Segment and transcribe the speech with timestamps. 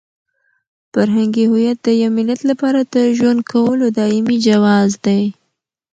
[0.91, 5.23] فرهنګي هویت د یو ملت لپاره د ژوند کولو دایمي جواز دی.